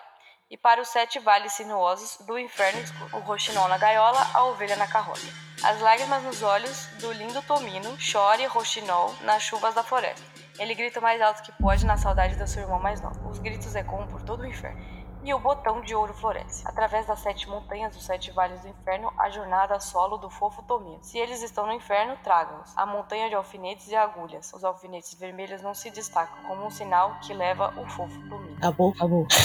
[0.47, 3.17] E para os sete vales sinuosos do inferno escuro.
[3.17, 5.25] O roxinol na gaiola, a ovelha na carroça.
[5.63, 10.30] As lágrimas nos olhos do lindo Tomino, chore roxinol nas chuvas da floresta.
[10.61, 13.19] Ele grita mais alto que pode na saudade da sua irmã mais nova.
[13.27, 14.79] Os gritos ecoam por todo o inferno.
[15.23, 16.63] E o botão de ouro floresce.
[16.65, 20.97] Através das sete montanhas dos sete vales do inferno, a jornada solo do fofo Tomino.
[21.03, 22.75] Se eles estão no inferno, tragam-os.
[22.75, 24.51] A montanha de alfinetes e agulhas.
[24.53, 28.57] Os alfinetes vermelhos não se destacam, como um sinal que leva o fofo Tomino.
[28.57, 29.27] Acabou, acabou.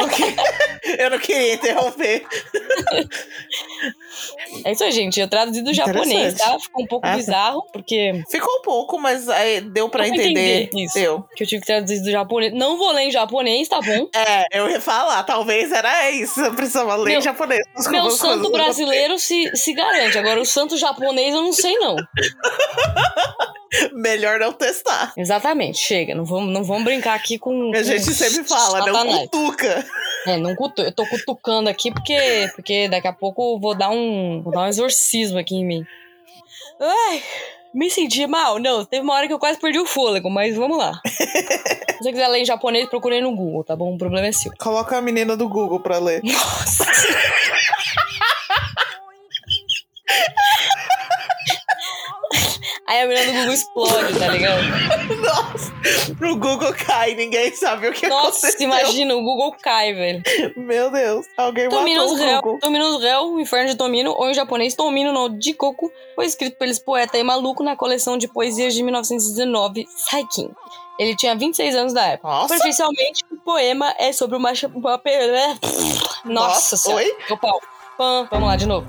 [0.00, 0.36] Ok.
[0.98, 2.26] Eu não queria interromper.
[4.64, 5.18] É isso aí, gente.
[5.20, 6.58] Eu traduzi do japonês, tá?
[6.58, 7.16] Ficou um pouco Ah, tá.
[7.16, 10.62] bizarro, porque Ficou um pouco, mas aí deu pra Deu pra entender.
[10.64, 10.94] entender isso.
[10.94, 11.24] Deu.
[11.34, 12.52] que eu tive que traduzir do japonês.
[12.52, 14.08] Não vou ler em japonês, tá bom?
[14.14, 16.40] É, eu ia falar, talvez era isso.
[16.40, 17.60] Eu precisava ler Meu- japonês.
[17.90, 20.18] Meu santo brasileiro se, se garante.
[20.18, 21.96] Agora, o santo japonês eu não sei, não.
[23.92, 25.12] Melhor não testar.
[25.16, 26.14] Exatamente, chega.
[26.14, 27.72] Não vamos, não vamos brincar aqui com.
[27.74, 29.18] A gente com sempre fala, não satanás.
[29.30, 29.86] cutuca.
[30.26, 30.82] É, não cutu...
[30.82, 34.42] eu tô cutucando aqui porque, porque daqui a pouco eu vou dar um.
[34.42, 35.86] Vou dar um exorcismo aqui em mim.
[36.80, 37.22] Ai,
[37.74, 38.58] me senti mal.
[38.58, 41.00] Não, teve uma hora que eu quase perdi o fôlego, mas vamos lá.
[41.06, 43.94] Se você quiser ler em japonês, procurei no Google, tá bom?
[43.94, 44.52] O problema é seu.
[44.58, 46.22] Coloca a menina do Google pra ler.
[46.24, 46.86] Nossa.
[52.90, 54.62] Aí a menina do Google explode, tá ligado?
[55.22, 55.72] Nossa,
[56.24, 58.66] o Google cai, ninguém sabe o que Nossa, aconteceu.
[58.66, 60.20] imagina, o Google cai, velho.
[60.56, 62.58] Meu Deus, alguém Tominos matou o Google.
[62.58, 66.80] Tominos Réu, o Inferno de Tomino, ou em japonês Tomino no Jikoku, foi escrito pelo
[66.80, 70.50] poeta e maluco na coleção de poesias de 1919, Saikin.
[70.98, 72.26] Ele tinha 26 anos da época.
[72.28, 72.54] Nossa.
[72.54, 74.50] Superficialmente, o poema é sobre uma...
[76.24, 77.16] Nossa, Nossa, oi?
[77.40, 77.60] Pau.
[77.96, 78.26] Pã.
[78.30, 78.86] Vamos lá de novo.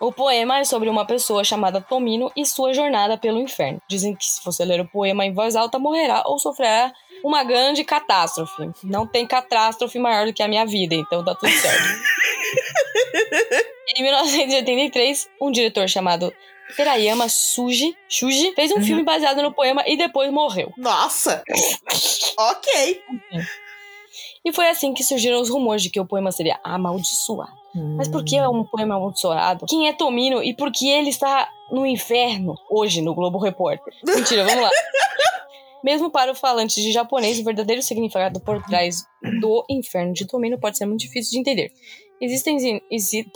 [0.00, 3.80] O poema é sobre uma pessoa chamada Tomino e sua jornada pelo inferno.
[3.88, 6.92] Dizem que se você ler o poema em voz alta, morrerá ou sofrerá
[7.24, 8.70] uma grande catástrofe.
[8.82, 11.82] Não tem catástrofe maior do que a minha vida, então tá tudo certo.
[13.96, 16.32] em 1983, um diretor chamado
[16.76, 18.82] Terayama Suji, Shuji fez um Uhum.
[18.84, 20.72] filme baseado no poema e depois morreu.
[20.76, 21.42] Nossa.
[22.38, 23.02] ok.
[24.46, 27.63] E foi assim que surgiram os rumores de que o poema seria amaldiçoado.
[27.96, 29.66] Mas por que é um poema amaldiçoado?
[29.66, 33.92] Quem é Tomino e por que ele está no inferno hoje no Globo Repórter?
[34.04, 34.70] Mentira, vamos lá.
[35.82, 39.04] Mesmo para o falante de japonês, o verdadeiro significado por trás
[39.38, 41.72] do inferno de Tomino pode ser muito difícil de entender.
[42.20, 43.30] Existem, exi,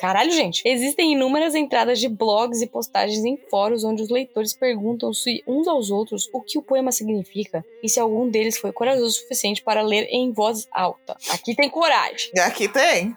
[0.00, 0.62] caralho, gente.
[0.64, 5.90] Existem inúmeras entradas de blogs e postagens em fóruns onde os leitores perguntam-se uns aos
[5.90, 9.82] outros o que o poema significa e se algum deles foi corajoso o suficiente para
[9.82, 11.16] ler em voz alta.
[11.30, 12.32] Aqui tem coragem.
[12.40, 13.14] Aqui tem,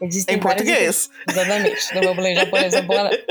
[0.00, 1.10] Existem em várias português.
[1.28, 1.94] Exatamente.
[1.94, 3.24] Não vou ler japonês, falar nada.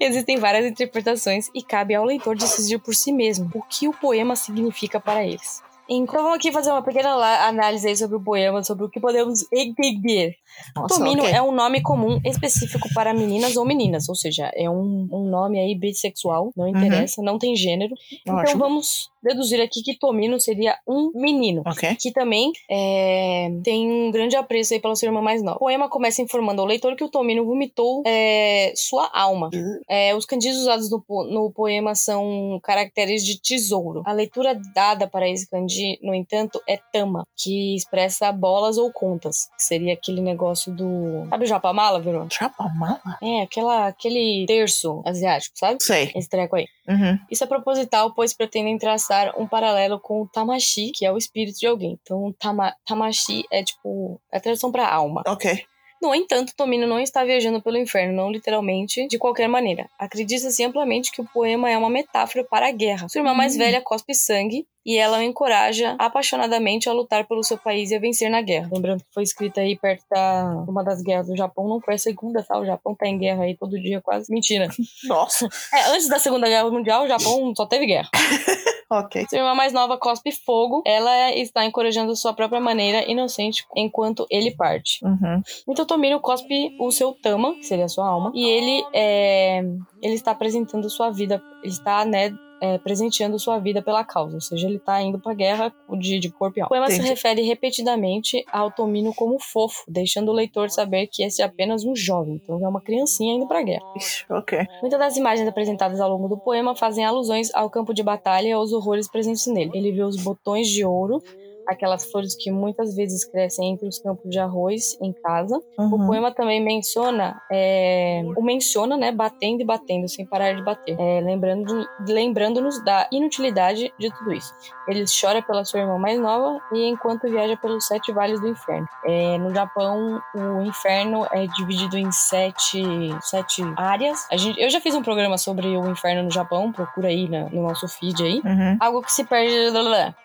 [0.00, 4.36] Existem várias interpretações e cabe ao leitor decidir por si mesmo o que o poema
[4.36, 5.62] significa para eles.
[5.88, 7.14] Então vamos aqui fazer uma pequena
[7.46, 10.36] análise sobre o poema, sobre o que podemos entender.
[10.76, 11.34] Nossa, Tomino ok.
[11.34, 15.58] é um nome comum específico para meninas ou meninas, ou seja, é um, um nome
[15.58, 17.94] aí bissexual, não interessa, não tem gênero.
[18.20, 21.96] Então vamos deduzir aqui que Tomino seria um menino Ok.
[21.96, 25.56] que também é, tem um grande apreço aí pela sua irmã mais nova.
[25.56, 29.50] O poema começa informando ao leitor que o Tomino vomitou é, sua alma.
[29.52, 29.80] Uhum.
[29.88, 34.02] É, os kanjis usados no, no poema são caracteres de tesouro.
[34.06, 39.48] A leitura dada para esse kanji, no entanto, é tama, que expressa bolas ou contas,
[39.56, 41.26] que seria aquele negócio do...
[41.28, 42.36] Sabe o japamala, Verônica?
[42.38, 43.00] Japamala?
[43.22, 45.82] É, aquela, aquele terço asiático, sabe?
[45.82, 46.12] Sei.
[46.14, 46.66] Esse treco aí.
[46.88, 47.18] Uhum.
[47.30, 51.58] Isso é proposital, pois pretendem traçar um paralelo com o tamashi, que é o espírito
[51.58, 51.98] de alguém.
[52.02, 55.22] Então, tama, tamashi é tipo a tradução para alma.
[55.26, 55.64] Ok.
[56.00, 59.88] No entanto, Tomino não está viajando pelo inferno, não literalmente, de qualquer maneira.
[59.98, 63.08] Acredita-se amplamente que o poema é uma metáfora para a guerra.
[63.08, 63.58] Sua irmã mais Hum.
[63.58, 67.98] velha cospe sangue e ela o encoraja apaixonadamente a lutar pelo seu país e a
[67.98, 68.68] vencer na guerra.
[68.72, 71.98] Lembrando que foi escrita aí perto da uma das guerras do Japão, não foi a
[71.98, 72.56] segunda, tá?
[72.60, 74.32] O Japão tá em guerra aí todo dia quase.
[74.32, 74.68] Mentira.
[75.02, 75.48] Nossa.
[75.74, 78.08] É, antes da Segunda Guerra Mundial, o Japão só teve guerra.
[78.90, 79.26] Ok.
[79.28, 80.82] Sua irmã mais nova cospe fogo.
[80.86, 85.04] Ela está encorajando sua própria maneira inocente enquanto ele parte.
[85.04, 85.42] Uhum.
[85.68, 89.60] Então Tomino cospe o seu Tama, que seria a sua alma, e ele é,
[90.02, 94.40] ele está apresentando sua vida, ele está, né, é, presenteando sua vida pela causa, ou
[94.40, 96.66] seja, ele está indo pra guerra de, de corpo e alma.
[96.66, 97.08] O poema se Entendi.
[97.10, 101.94] refere repetidamente ao Tomino como fofo, deixando o leitor saber que esse é apenas um
[101.94, 103.84] jovem, então é uma criancinha indo pra guerra.
[103.96, 104.66] Ixi, ok.
[104.80, 108.52] Muitas das imagens apresentadas ao longo do poema fazem alusões ao campo de batalha e
[108.52, 109.70] aos horrores presentes nele.
[109.74, 111.22] Ele vê os botões de ouro,
[111.68, 115.60] aquelas flores que muitas vezes crescem entre os campos de arroz em casa.
[115.78, 116.06] O Uhum.
[116.06, 121.20] poema também menciona, é, o menciona, né, batendo e batendo, sem parar de bater, é,
[121.20, 124.52] lembrando, lembrando-nos da inutilidade de tudo isso.
[124.88, 128.86] Ele chora pela sua irmã mais nova e enquanto viaja pelos sete vales do inferno.
[129.04, 132.82] É, no Japão, o inferno é dividido em sete,
[133.20, 134.26] sete áreas.
[134.32, 137.48] A gente, eu já fiz um programa sobre o inferno no Japão, procura aí na-
[137.50, 138.40] no nosso feed aí.
[138.44, 138.76] Uhum.
[138.80, 139.54] Algo que se perde.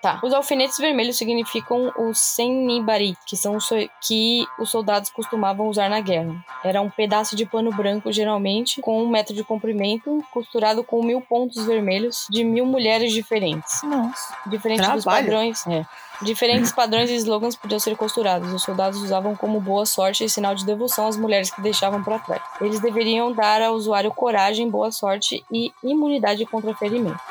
[0.02, 0.20] Tá.
[0.24, 5.90] Os alfinetes vermelhos significam os senibari, que são os so- que os soldados costumavam usar
[5.90, 6.36] na guerra.
[6.64, 11.22] Era um pedaço de pano branco, geralmente, com um metro de comprimento, costurado com mil
[11.22, 13.82] pontos vermelhos de mil mulheres diferentes.
[13.84, 14.36] Nossa.
[14.48, 15.26] Diferente dos Trabalho.
[15.26, 15.66] padrões.
[15.68, 15.86] É.
[16.22, 18.52] Diferentes padrões e slogans podiam ser costurados.
[18.54, 22.20] Os soldados usavam como boa sorte e sinal de devoção às mulheres que deixavam para
[22.20, 22.42] trás.
[22.62, 27.22] Eles deveriam dar ao usuário coragem, boa sorte e imunidade contra ferimentos.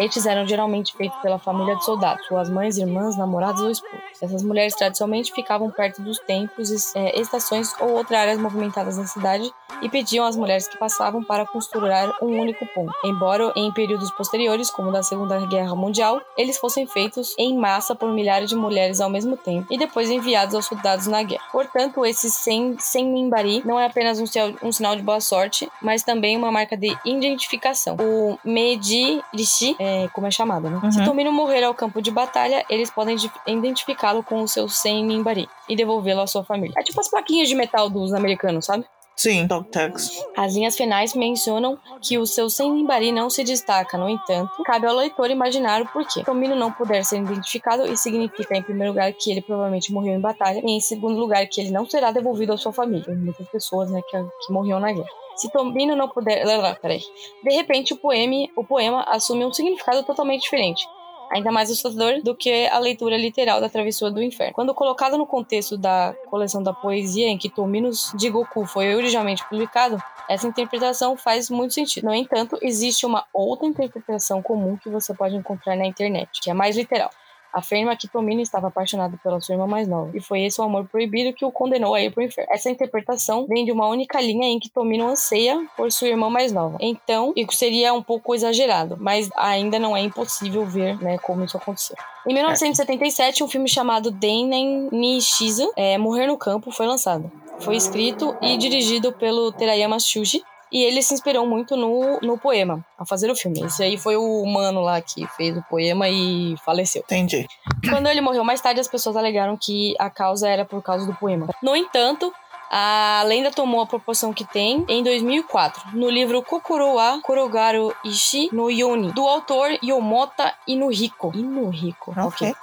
[0.00, 4.00] Estes eram geralmente feitos pela família de soldados, suas mães, irmãs, namoradas ou esposas.
[4.20, 9.52] Essas mulheres tradicionalmente ficavam perto dos templos, eh, estações ou outras áreas movimentadas da cidade
[9.82, 12.92] e pediam às mulheres que passavam para costurar um único ponto.
[13.04, 18.10] Embora em períodos posteriores, como da Segunda Guerra Mundial, eles fossem feitos em massa por
[18.12, 21.44] milhares de mulheres ao mesmo tempo e depois enviados aos soldados na guerra.
[21.52, 24.24] Portanto, esse sem, sem mimbari não é apenas um,
[24.62, 27.96] um sinal de boa sorte, mas também uma marca de identificação.
[28.00, 30.80] O Meiji Rishi, é, como é chamado, né?
[30.82, 30.92] Uhum.
[30.92, 35.48] Se Tomino morrer ao campo de batalha, eles podem identificá-lo com o seu sem mimbari
[35.68, 36.74] e devolvê-lo à sua família.
[36.78, 38.84] É tipo as plaquinhas de metal dos americanos, sabe?
[39.16, 40.10] Sim, dog tags.
[40.34, 44.86] As linhas finais mencionam que o seu sem mimbari não se destaca, no entanto, cabe
[44.86, 46.24] ao leitor imaginar o porquê.
[46.24, 50.20] Tomino não puder ser identificado e significa, em primeiro lugar, que ele provavelmente morreu em
[50.20, 53.14] batalha, e em segundo lugar, que ele não será devolvido à sua família.
[53.14, 55.08] Muitas pessoas né, que, que morreram na guerra.
[55.36, 56.46] Se Tomino não puder.
[56.46, 57.00] Lá, lá, peraí.
[57.42, 60.86] De repente, o poema, o poema assume um significado totalmente diferente.
[61.30, 64.52] Ainda mais assustador do que a leitura literal da Travessura do Inferno.
[64.52, 69.48] Quando colocado no contexto da coleção da poesia em que Tominos de Goku foi originalmente
[69.48, 72.06] publicado, essa interpretação faz muito sentido.
[72.06, 76.54] No entanto, existe uma outra interpretação comum que você pode encontrar na internet, que é
[76.54, 77.10] mais literal.
[77.52, 80.86] Afirma que Tomino estava apaixonado pela sua irmã mais nova, e foi esse o amor
[80.86, 82.52] proibido que o condenou a ir para o inferno.
[82.52, 86.52] Essa interpretação vem de uma única linha em que Tomino anseia por sua irmã mais
[86.52, 86.76] nova.
[86.80, 91.56] Então, isso seria um pouco exagerado, mas ainda não é impossível ver né, como isso
[91.56, 91.96] aconteceu.
[92.26, 97.30] Em 1977, um filme chamado Deinen Nishizu, é, Morrer no Campo, foi lançado.
[97.60, 102.84] Foi escrito e dirigido pelo Terayama Shuji, e ele se inspirou muito no, no poema,
[102.98, 103.62] ao fazer o filme.
[103.62, 107.02] Esse aí foi o mano lá que fez o poema e faleceu.
[107.02, 107.46] Entendi.
[107.88, 111.14] Quando ele morreu mais tarde, as pessoas alegaram que a causa era por causa do
[111.14, 111.48] poema.
[111.62, 112.32] No entanto,
[112.70, 118.48] a lenda tomou a proporção que tem em 2004, no livro Kokoro wa Korogaru Ishi
[118.52, 121.32] no Yoni, do autor Yomota Inuhiko.
[121.34, 122.54] Inuhiko, Ok.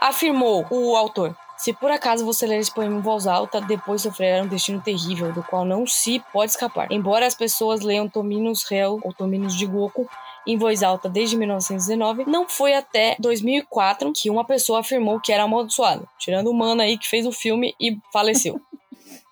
[0.00, 1.36] Afirmou o autor.
[1.62, 5.32] Se por acaso você ler esse poema em voz alta, depois sofrerá um destino terrível,
[5.32, 6.90] do qual não se pode escapar.
[6.90, 10.08] Embora as pessoas leiam Tominos Hell ou Tominos de Goku
[10.44, 15.44] em voz alta desde 1919, não foi até 2004 que uma pessoa afirmou que era
[15.44, 18.60] amaldiçoado, tirando o mano aí que fez o filme e faleceu.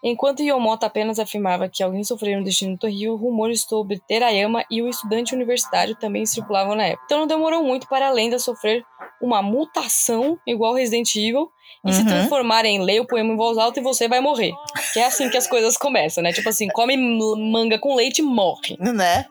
[0.02, 4.88] Enquanto Yomota apenas afirmava que alguém sofreria um destino terrível, rumores sobre Terayama e o
[4.88, 7.02] estudante universitário também circulavam na época.
[7.04, 8.82] Então não demorou muito para a lenda sofrer
[9.20, 11.50] uma mutação igual Resident Evil
[11.86, 12.06] e se Uhum.
[12.06, 14.52] transformar em leia o poema em voz alta e você vai morrer.
[14.94, 16.32] Que é assim que as coisas começam, né?
[16.32, 18.78] Tipo assim, come manga com leite, morre.
[18.78, 19.26] Né?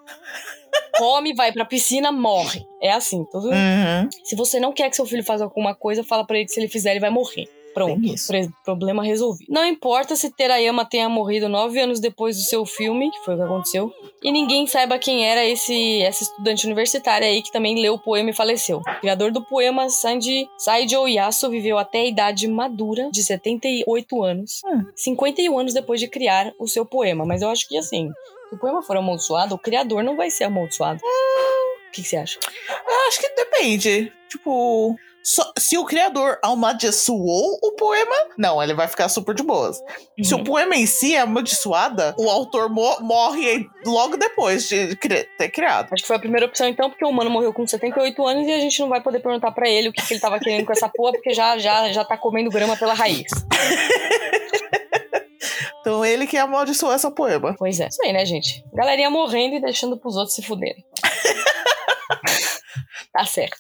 [0.98, 2.64] Come, vai pra piscina, morre.
[2.82, 3.50] É assim, tudo.
[3.50, 4.10] Uhum.
[4.24, 6.60] Se você não quer que seu filho faça alguma coisa, fala pra ele que se
[6.60, 7.48] ele fizer, ele vai morrer.
[7.74, 8.02] Pronto,
[8.64, 9.48] problema resolvido.
[9.52, 13.38] Não importa se Terayama tenha morrido nove anos depois do seu filme, que foi o
[13.38, 17.94] que aconteceu, e ninguém saiba quem era esse essa estudante universitária aí que também leu
[17.94, 18.80] o poema e faleceu.
[18.80, 24.62] O criador do poema, Sanji Saijo Yasu, viveu até a idade madura de 78 anos,
[24.66, 24.86] Hum.
[24.96, 27.26] 51 anos depois de criar o seu poema.
[27.26, 28.12] Mas eu acho que assim,
[28.50, 31.00] se o poema for amaldiçoado, o criador não vai ser amaldiçoado.
[31.04, 32.40] O que, que você acha?
[32.70, 34.12] Eu acho que depende.
[34.30, 34.96] Tipo,
[35.58, 39.78] Se o criador amaldiçoou o poema, não, ele vai ficar super de boas.
[40.24, 40.42] Se Uhum.
[40.42, 45.50] o poema em si é amaldiçoada, o autor mo- morre logo depois de cri- ter
[45.50, 45.90] criado.
[45.94, 48.52] Acho que foi a primeira opção, então, porque o mano morreu com 78 anos e
[48.52, 50.72] a gente não vai poder perguntar pra ele o que, que ele tava querendo com
[50.74, 53.28] essa porra, porque já, já, já tá comendo grama pela raiz.
[55.82, 57.56] Então ele que amaldiçoou essa poema.
[57.58, 57.88] Pois é.
[57.88, 58.64] Isso aí, né, gente?
[58.74, 60.84] Galerinha morrendo e deixando pros outros se fuderem.
[63.14, 63.56] tá certo.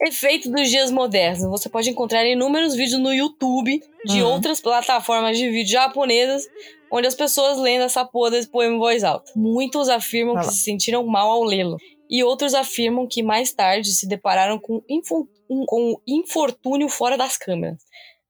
[0.00, 1.42] Efeito dos dias modernos.
[1.50, 4.30] Você pode encontrar inúmeros vídeos no YouTube de Uhum.
[4.30, 6.44] outras plataformas de vídeo japonesas
[6.90, 9.30] onde as pessoas lendo essa porra desse poema em voz alta.
[9.36, 11.76] Muitos afirmam Vai que se sentiram mal ao lê-lo.
[12.08, 17.18] E outros afirmam que mais tarde se depararam com, info- um- com o infortúnio fora
[17.18, 17.82] das câmeras.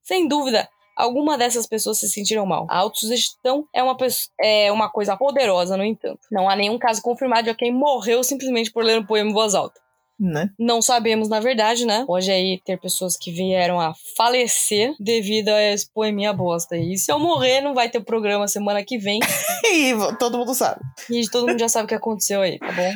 [0.02, 2.66] Sem dúvida, alguma dessas pessoas se sentiram mal.
[2.68, 3.96] A autossugestão é uma,
[4.40, 6.18] é uma coisa poderosa, no entanto.
[6.32, 9.54] Não há nenhum caso confirmado de quem morreu simplesmente por ler um poema em voz
[9.54, 9.78] alta.
[10.20, 10.50] Né?
[10.58, 12.04] Não sabemos, na verdade, né?
[12.04, 16.76] Pode aí ter pessoas que vieram a falecer devido a esse poeminha bosta.
[16.76, 19.20] E se eu morrer, não vai ter programa semana que vem.
[19.70, 20.80] E todo mundo sabe.
[21.10, 22.92] E todo mundo já sabe o que aconteceu aí, tá bom?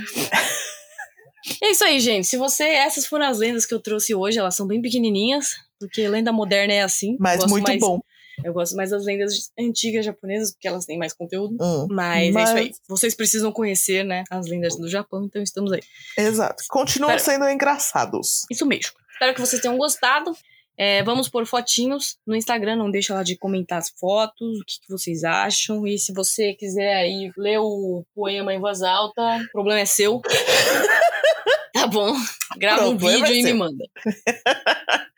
[1.62, 2.26] É isso aí, gente.
[2.26, 2.64] Se você.
[2.64, 6.72] Essas foram as lendas que eu trouxe hoje, elas são bem pequenininhas, porque lenda moderna
[6.72, 7.16] é assim.
[7.20, 8.00] Mas muito mais- bom.
[8.44, 11.56] Eu gosto mais das lendas antigas japonesas, porque elas têm mais conteúdo.
[11.60, 12.72] Hum, Mas, é Mas- isso aí.
[12.88, 15.80] Vocês precisam conhecer, né, as lendas do Japão, então estamos aí.
[16.16, 16.64] Exato.
[16.68, 17.38] Continuam Espera.
[17.38, 18.42] sendo engraçados.
[18.50, 18.92] Isso mesmo.
[19.12, 20.36] Espero que vocês tenham gostado.
[20.76, 24.80] É, vamos pôr fotinhos no Instagram, não deixa lá de comentar as fotos, o que,
[24.80, 25.86] que vocês acham.
[25.86, 30.20] E se você quiser aí ler o poema em voz alta, o problema é seu.
[31.74, 32.14] tá bom.
[32.58, 33.84] Grava um vídeo e me manda.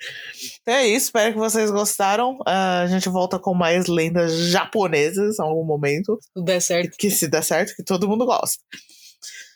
[0.66, 2.38] É isso, espero que vocês gostaram.
[2.46, 6.18] Ah, a gente volta com mais lendas japonesas em algum momento.
[6.36, 6.96] Se der certo.
[6.98, 8.62] Que se der certo, que todo mundo gosta.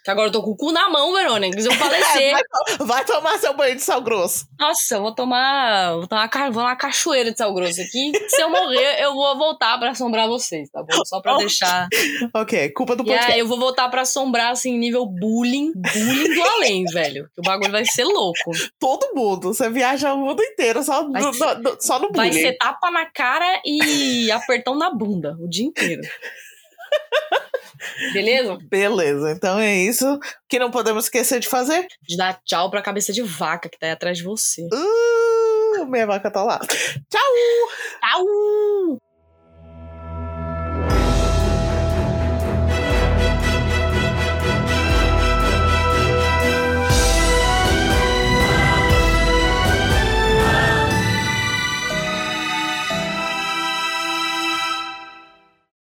[0.05, 1.59] Que agora eu tô com o cu na mão, Verônica.
[1.61, 2.33] Eu falecer.
[2.33, 4.47] vai, vai tomar seu banho de sal grosso.
[4.59, 5.93] Nossa, eu vou tomar.
[5.95, 8.13] Vou tomar vou numa cachoeira de sal grosso aqui.
[8.29, 11.05] Se eu morrer, eu vou voltar pra assombrar vocês, tá bom?
[11.05, 11.45] Só pra Ok.
[11.47, 11.89] deixar.
[12.35, 13.33] Ok, culpa do E podcast.
[13.33, 15.73] aí eu vou voltar pra assombrar, assim, nível bullying.
[15.75, 17.29] Bullying do além, velho.
[17.35, 18.51] Que o bagulho vai ser louco.
[18.79, 19.53] Todo mundo.
[19.53, 22.43] Você viaja o mundo inteiro só, Vai no, ser- no- só no Vai bullying.
[22.43, 26.01] ser tapa na cara e apertão na bunda o dia inteiro.
[28.13, 28.59] Beleza?
[28.71, 30.19] Beleza, então é isso.
[30.49, 31.87] que não podemos esquecer de fazer.
[32.03, 34.63] De dar tchau pra cabeça de vaca que tá aí atrás de você.
[34.73, 36.59] Uh, minha vaca tá lá.
[36.59, 37.33] Tchau!
[38.01, 39.08] Tchau!